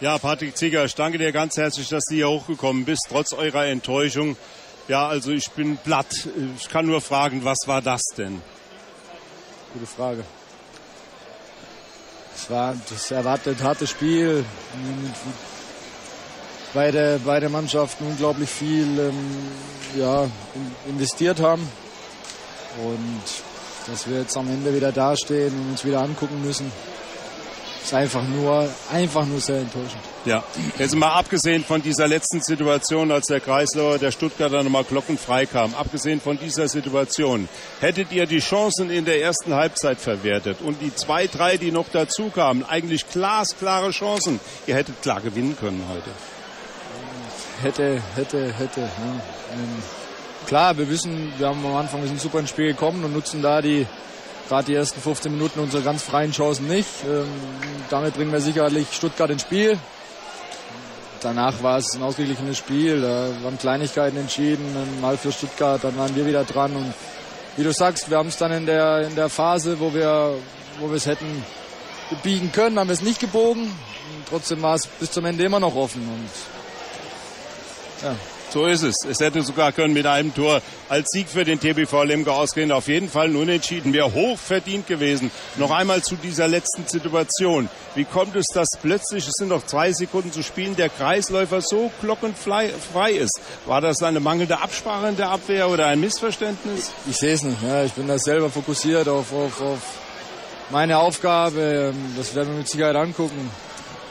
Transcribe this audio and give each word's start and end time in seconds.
Ja, 0.00 0.16
Patrick 0.16 0.56
Zieger, 0.56 0.84
ich 0.84 0.94
danke 0.94 1.18
dir 1.18 1.32
ganz 1.32 1.56
herzlich, 1.56 1.88
dass 1.88 2.04
du 2.04 2.14
hier 2.14 2.28
hochgekommen 2.28 2.84
bist, 2.84 3.08
trotz 3.08 3.32
eurer 3.32 3.66
Enttäuschung. 3.66 4.36
Ja, 4.86 5.08
also 5.08 5.32
ich 5.32 5.50
bin 5.50 5.76
platt. 5.76 6.06
Ich 6.56 6.68
kann 6.68 6.86
nur 6.86 7.00
fragen, 7.00 7.44
was 7.44 7.58
war 7.66 7.82
das 7.82 8.02
denn? 8.16 8.40
Gute 9.72 9.86
Frage. 9.86 10.24
Es 12.36 12.48
war 12.48 12.76
das 12.88 13.10
erwartet 13.10 13.60
harte 13.60 13.88
Spiel. 13.88 14.44
Beide, 16.72 17.20
beide 17.24 17.48
Mannschaften 17.48 18.06
unglaublich 18.06 18.50
viel 18.50 19.00
ähm, 19.00 19.48
ja, 19.96 20.30
investiert 20.88 21.40
haben. 21.40 21.68
Und 22.84 23.24
dass 23.88 24.06
wir 24.06 24.20
jetzt 24.20 24.36
am 24.36 24.48
Ende 24.48 24.72
wieder 24.72 24.92
dastehen 24.92 25.52
und 25.58 25.70
uns 25.70 25.84
wieder 25.84 26.02
angucken 26.02 26.40
müssen, 26.40 26.70
ist 27.88 27.94
einfach 27.94 28.22
nur, 28.22 28.68
einfach 28.92 29.24
nur 29.24 29.40
sehr 29.40 29.60
enttäuschend. 29.60 30.02
Ja, 30.26 30.44
jetzt 30.78 30.94
mal 30.94 31.12
abgesehen 31.12 31.64
von 31.64 31.80
dieser 31.80 32.06
letzten 32.06 32.42
Situation, 32.42 33.10
als 33.10 33.28
der 33.28 33.40
Kreislauer 33.40 33.98
der 33.98 34.10
Stuttgarter 34.10 34.62
nochmal 34.62 34.84
glockenfrei 34.84 35.46
kam, 35.46 35.74
abgesehen 35.74 36.20
von 36.20 36.38
dieser 36.38 36.68
Situation, 36.68 37.48
hättet 37.80 38.12
ihr 38.12 38.26
die 38.26 38.40
Chancen 38.40 38.90
in 38.90 39.06
der 39.06 39.22
ersten 39.22 39.54
Halbzeit 39.54 39.98
verwertet 39.98 40.58
und 40.60 40.82
die 40.82 40.94
zwei, 40.94 41.28
drei, 41.28 41.56
die 41.56 41.72
noch 41.72 41.86
dazu 41.90 42.28
kamen, 42.28 42.62
eigentlich 42.68 43.08
glasklare 43.08 43.90
Chancen. 43.90 44.38
Ihr 44.66 44.74
hättet 44.74 45.00
klar 45.00 45.22
gewinnen 45.22 45.56
können 45.58 45.82
heute. 45.90 46.10
Hätte, 47.62 48.02
hätte, 48.16 48.52
hätte. 48.52 48.80
Ja. 48.82 48.86
Ähm, 49.54 49.82
klar, 50.46 50.76
wir 50.76 50.90
wissen, 50.90 51.32
wir 51.38 51.48
haben 51.48 51.64
am 51.64 51.76
Anfang 51.76 52.02
wir 52.02 52.08
sind 52.08 52.20
super 52.20 52.40
ins 52.40 52.50
Spiel 52.50 52.66
gekommen 52.66 53.02
und 53.02 53.14
nutzen 53.14 53.40
da 53.40 53.62
die 53.62 53.86
gerade 54.48 54.66
die 54.66 54.74
ersten 54.74 55.00
15 55.00 55.30
Minuten 55.30 55.60
unsere 55.60 55.82
ganz 55.82 56.02
freien 56.02 56.32
Chancen 56.32 56.66
nicht. 56.68 56.88
Ähm, 57.06 57.26
damit 57.90 58.14
bringen 58.14 58.32
wir 58.32 58.40
sicherlich 58.40 58.88
Stuttgart 58.92 59.30
ins 59.30 59.42
Spiel. 59.42 59.78
Danach 61.20 61.62
war 61.62 61.78
es 61.78 61.94
ein 61.94 62.02
ausgeglichenes 62.02 62.58
Spiel. 62.58 63.00
Da 63.00 63.28
waren 63.42 63.58
Kleinigkeiten 63.58 64.16
entschieden, 64.16 64.64
mal 65.00 65.16
für 65.16 65.32
Stuttgart, 65.32 65.82
dann 65.82 65.96
waren 65.96 66.14
wir 66.14 66.26
wieder 66.26 66.44
dran. 66.44 66.74
Und 66.74 66.94
wie 67.56 67.64
du 67.64 67.72
sagst, 67.72 68.10
wir 68.10 68.18
haben 68.18 68.28
es 68.28 68.36
dann 68.36 68.52
in 68.52 68.66
der, 68.66 69.06
in 69.06 69.16
der 69.16 69.28
Phase, 69.28 69.80
wo 69.80 69.92
wir, 69.92 70.34
wo 70.78 70.92
es 70.92 71.06
hätten 71.06 71.44
biegen 72.22 72.52
können, 72.52 72.78
haben 72.78 72.88
wir 72.88 72.94
es 72.94 73.02
nicht 73.02 73.20
gebogen. 73.20 73.70
Trotzdem 74.28 74.62
war 74.62 74.74
es 74.74 74.86
bis 74.86 75.10
zum 75.10 75.24
Ende 75.24 75.44
immer 75.44 75.60
noch 75.60 75.74
offen. 75.74 76.02
Und 76.02 76.57
ja, 78.02 78.16
so 78.50 78.66
ist 78.66 78.82
es. 78.82 78.96
Es 79.08 79.20
hätte 79.20 79.42
sogar 79.42 79.72
können 79.72 79.92
mit 79.92 80.06
einem 80.06 80.34
Tor 80.34 80.62
als 80.88 81.10
Sieg 81.10 81.28
für 81.28 81.44
den 81.44 81.60
TBV 81.60 82.04
Lemgo 82.04 82.32
ausgehen. 82.32 82.72
Auf 82.72 82.88
jeden 82.88 83.08
Fall 83.08 83.26
ein 83.26 83.36
Unentschieden. 83.36 83.92
Wäre 83.92 84.12
hoch 84.14 84.38
verdient 84.38 84.86
gewesen. 84.86 85.30
Noch 85.56 85.70
einmal 85.70 86.02
zu 86.02 86.16
dieser 86.16 86.48
letzten 86.48 86.86
Situation. 86.86 87.68
Wie 87.94 88.04
kommt 88.04 88.36
es, 88.36 88.46
dass 88.46 88.68
plötzlich, 88.80 89.26
es 89.26 89.34
sind 89.34 89.48
noch 89.48 89.66
zwei 89.66 89.92
Sekunden 89.92 90.32
zu 90.32 90.42
spielen, 90.42 90.76
der 90.76 90.88
Kreisläufer 90.88 91.60
so 91.60 91.90
glockenfrei 92.00 92.72
ist? 93.12 93.40
War 93.66 93.80
das 93.80 94.02
eine 94.02 94.20
mangelnde 94.20 94.60
Absprache 94.60 95.08
in 95.08 95.16
der 95.16 95.30
Abwehr 95.30 95.68
oder 95.68 95.86
ein 95.86 96.00
Missverständnis? 96.00 96.90
Ich, 97.04 97.12
ich 97.12 97.16
sehe 97.18 97.34
es 97.34 97.42
nicht. 97.42 97.62
Ja, 97.62 97.84
ich 97.84 97.92
bin 97.92 98.08
da 98.08 98.18
selber 98.18 98.48
fokussiert 98.48 99.08
auf, 99.08 99.32
auf, 99.32 99.60
auf 99.60 99.80
meine 100.70 100.98
Aufgabe. 100.98 101.92
Ähm, 101.92 102.14
das 102.16 102.34
werden 102.34 102.48
wir 102.50 102.58
mit 102.58 102.68
Sicherheit 102.68 102.96
angucken 102.96 103.50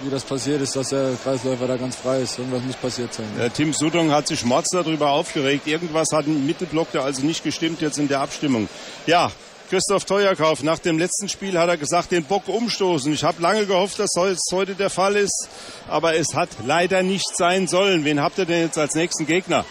wie 0.01 0.09
das 0.09 0.23
passiert 0.23 0.61
ist, 0.61 0.75
dass 0.75 0.89
der 0.89 1.11
Kreisläufer 1.23 1.67
da 1.67 1.77
ganz 1.77 1.95
frei 1.95 2.21
ist. 2.21 2.37
Irgendwas 2.37 2.63
muss 2.63 2.75
passiert 2.75 3.13
sein. 3.13 3.25
Ja, 3.37 3.49
Tim 3.49 3.73
Sudong 3.73 4.11
hat 4.11 4.27
sich 4.27 4.45
Mords 4.45 4.69
darüber 4.69 5.11
aufgeregt. 5.11 5.67
Irgendwas 5.67 6.11
hat 6.11 6.27
im 6.27 6.45
Mittelblock 6.45 6.91
da 6.91 7.03
also 7.03 7.25
nicht 7.25 7.43
gestimmt 7.43 7.81
jetzt 7.81 7.97
in 7.97 8.07
der 8.07 8.21
Abstimmung. 8.21 8.69
Ja, 9.05 9.31
Christoph 9.69 10.05
Teuerkauf, 10.05 10.63
nach 10.63 10.79
dem 10.79 10.97
letzten 10.97 11.27
Spiel 11.27 11.59
hat 11.59 11.67
er 11.67 11.77
gesagt, 11.77 12.11
den 12.11 12.23
Bock 12.23 12.47
umstoßen. 12.47 13.11
Ich 13.11 13.23
habe 13.23 13.41
lange 13.41 13.65
gehofft, 13.65 13.99
dass 13.99 14.15
es 14.15 14.39
heute 14.51 14.75
der 14.75 14.89
Fall 14.89 15.15
ist, 15.17 15.49
aber 15.89 16.15
es 16.15 16.33
hat 16.35 16.49
leider 16.65 17.03
nicht 17.03 17.35
sein 17.35 17.67
sollen. 17.67 18.05
Wen 18.05 18.21
habt 18.21 18.37
ihr 18.37 18.45
denn 18.45 18.61
jetzt 18.61 18.77
als 18.77 18.95
nächsten 18.95 19.25
Gegner? 19.25 19.65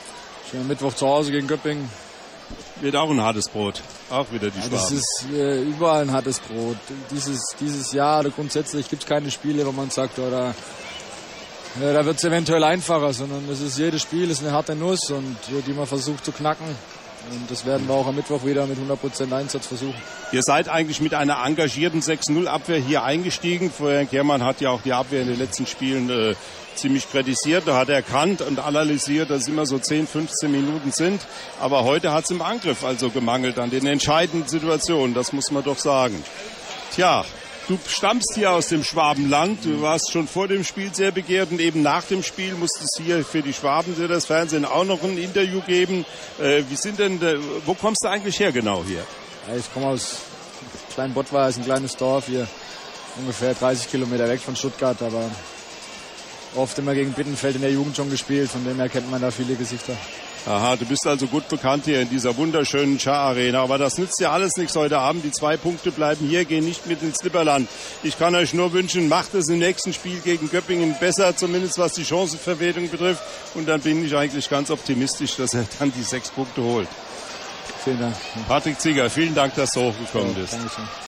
Schönen 0.51 0.69
Mittwoch 0.69 0.93
zu 0.95 1.07
Hause 1.07 1.33
gegen 1.33 1.47
Göppingen. 1.47 1.89
Wird 2.81 2.95
auch 2.95 3.11
ein 3.11 3.21
hartes 3.21 3.49
Brot. 3.49 3.83
Auch 4.11 4.31
wieder 4.31 4.51
die 4.51 4.59
ja, 4.59 4.65
Schwaben. 4.65 4.77
Das 4.77 4.93
ist 4.93 5.27
äh, 5.33 5.63
überall 5.63 6.03
ein 6.03 6.13
hartes 6.13 6.39
Brot. 6.41 6.77
Dieses, 7.11 7.55
dieses 7.61 7.93
Jahr 7.93 8.21
oder 8.21 8.31
grundsätzlich 8.31 8.89
gibt 8.89 9.03
es 9.03 9.09
keine 9.09 9.31
Spiele, 9.31 9.67
wo 9.67 9.73
man 9.73 9.91
sagt, 9.91 10.19
oder 10.19 10.55
ja, 11.81 11.93
da 11.93 12.05
wird 12.05 12.17
es 12.17 12.25
eventuell 12.25 12.65
einfacher, 12.65 13.13
sondern 13.13 13.49
es 13.51 13.61
ist 13.61 13.79
jedes 13.79 14.03
Spiel 14.03 14.31
ist 14.31 14.43
eine 14.43 14.53
harte 14.53 14.75
Nuss 14.75 15.11
und 15.11 15.37
die 15.67 15.73
man 15.73 15.87
versucht 15.87 16.25
zu 16.25 16.33
knacken. 16.33 16.67
Und 17.31 17.51
das 17.51 17.67
werden 17.67 17.89
wir 17.89 17.95
auch 17.95 18.07
am 18.07 18.17
Mittwoch 18.17 18.45
wieder 18.45 18.67
mit 18.67 18.79
100% 18.79 19.33
Einsatz 19.33 19.67
versuchen. 19.67 19.95
Ihr 20.33 20.43
seid 20.43 20.69
eigentlich 20.69 21.01
mit 21.01 21.15
einer 21.15 21.45
engagierten 21.45 22.01
6-0-Abwehr 22.01 22.79
hier 22.79 23.03
eingestiegen. 23.03 23.71
Florian 23.71 24.09
Kehrmann 24.09 24.45
hat 24.45 24.61
ja 24.61 24.71
auch 24.71 24.83
die 24.83 24.93
Abwehr 24.93 25.23
in 25.23 25.29
den 25.29 25.39
letzten 25.39 25.67
Spielen 25.67 26.11
äh, 26.11 26.35
ziemlich 26.77 27.11
kritisiert. 27.11 27.65
Da 27.67 27.77
hat 27.77 27.89
er 27.89 27.97
erkannt 27.97 28.43
und 28.43 28.59
analysiert, 28.59 29.31
dass 29.31 29.49
immer 29.49 29.67
so 29.67 29.79
10, 29.79 30.07
15 30.07 30.51
Minuten 30.51 30.93
sind. 30.93 31.21
Aber 31.61 31.85
heute 31.85 32.13
hat 32.13 32.25
es 32.25 32.31
im 32.31 32.43
Angriff 32.43 32.85
also 32.85 33.11
gemangelt 33.11 33.59
an 33.59 33.71
den 33.71 33.87
entscheidenden 33.87 34.49
Situationen. 34.49 35.15
Das 35.15 35.33
muss 35.33 35.51
man 35.51 35.65
doch 35.65 35.79
sagen. 35.79 36.23
Tja, 36.93 37.25
Du 37.69 37.77
stammst 37.89 38.35
hier 38.37 38.53
aus 38.53 38.69
dem 38.69 38.85
Schwabenland. 38.85 39.65
Du 39.65 39.83
warst 39.83 40.13
schon 40.13 40.29
vor 40.29 40.47
dem 40.47 40.63
Spiel 40.63 40.95
sehr 40.95 41.11
begehrt 41.11 41.51
und 41.51 41.61
eben 41.61 41.83
nach 41.83 42.05
dem 42.05 42.23
Spiel 42.23 42.55
musstest 42.55 43.01
hier 43.03 43.25
für 43.25 43.43
die 43.43 43.53
Schwaben, 43.53 43.97
für 43.97 44.07
das 44.07 44.27
Fernsehen 44.27 44.65
auch 44.65 44.85
noch 44.85 45.03
ein 45.03 45.19
Interview 45.19 45.61
geben. 45.63 46.07
Äh, 46.41 46.63
wie 46.69 46.77
sind 46.77 47.01
denn, 47.01 47.21
wo 47.65 47.75
kommst 47.75 48.05
du 48.05 48.09
eigentlich 48.09 48.39
her 48.39 48.53
genau 48.53 48.85
hier? 48.87 49.05
Ja, 49.49 49.57
ich 49.57 49.73
komme 49.75 49.87
aus 49.89 50.19
Klein 50.95 51.13
Bottweiler, 51.13 51.49
ist 51.49 51.59
ein 51.59 51.65
kleines 51.65 51.97
Dorf 51.97 52.27
hier, 52.27 52.47
ungefähr 53.17 53.53
30 53.53 53.91
Kilometer 53.91 54.29
weg 54.29 54.41
von 54.41 54.55
Stuttgart, 54.55 55.03
aber 55.03 55.29
oft 56.55 56.79
immer 56.79 56.95
gegen 56.95 57.13
Bittenfeld 57.15 57.57
in 57.57 57.63
der 57.63 57.73
Jugend 57.73 57.97
schon 57.97 58.11
gespielt, 58.11 58.49
von 58.49 58.65
dem 58.65 58.77
her 58.77 58.89
kennt 58.89 59.11
man 59.11 59.21
da 59.21 59.33
viele 59.33 59.57
Gesichter. 59.57 59.97
Aha, 60.47 60.77
du 60.77 60.87
bist 60.87 61.05
also 61.09 61.27
gut 61.27 61.49
bekannt 61.49 61.87
hier 61.87 62.01
in 62.01 62.09
dieser 62.09 62.37
wunderschönen 62.37 63.01
Char-Arena. 63.01 63.61
Aber 63.63 63.79
das 63.79 63.99
nützt 63.99 64.21
ja 64.21 64.31
alles 64.31 64.57
nichts 64.57 64.77
heute 64.77 64.99
Abend. 64.99 65.25
Die 65.25 65.33
zwei 65.33 65.57
Punkte 65.57 65.91
bleiben 65.91 66.25
hier, 66.25 66.45
gehen 66.45 66.65
nicht 66.65 66.87
mit 66.87 67.03
ins 67.03 67.17
Slipperland. 67.17 67.69
Ich 68.05 68.17
kann 68.17 68.33
euch 68.37 68.55
nur 68.55 68.73
wünschen, 68.73 69.09
macht 69.09 69.35
es 69.35 69.49
im 69.49 69.59
nächsten 69.59 69.93
Spiel 69.93 70.21
gegen 70.21 70.49
Göppingen 70.49 70.95
besser, 71.01 71.37
zumindest 71.37 71.79
was 71.79 71.95
die 71.95 72.05
Chancenverwertung 72.05 72.89
betrifft. 72.89 73.23
Und 73.55 73.67
dann 73.67 73.81
bin 73.81 74.05
ich 74.05 74.17
eigentlich 74.17 74.49
ganz 74.49 74.71
optimistisch, 74.71 75.35
dass 75.35 75.53
er 75.53 75.67
dann 75.81 75.93
die 75.93 76.05
sechs 76.05 76.31
Punkte 76.31 76.63
holt. 76.63 76.89
Vielen 77.83 77.99
Dank. 77.99 78.15
Patrick 78.47 78.81
Zieger, 78.81 79.11
vielen 79.11 79.35
Dank, 79.35 79.57
dass 79.57 79.71
du 79.71 79.81
hochgekommen 79.81 80.33
ja, 80.35 80.43
bist. 80.43 80.53
Dankeschön. 80.53 80.85